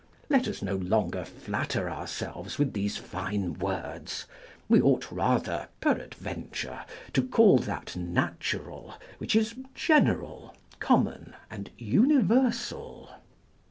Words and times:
Let 0.29 0.47
us 0.47 0.63
no 0.63 0.77
longer 0.77 1.23
flatter 1.23 1.87
ourselves 1.87 2.57
with 2.57 2.73
these 2.73 2.97
fine 2.97 3.53
words; 3.59 4.25
we 4.67 4.81
ought 4.81 5.11
rather, 5.11 5.67
peradventure, 5.79 6.85
to 7.13 7.21
call 7.21 7.59
that 7.59 7.95
natural 7.95 8.95
which 9.19 9.35
is 9.35 9.53
general, 9.75 10.55
common, 10.79 11.35
and 11.51 11.69
universal. 11.77 13.11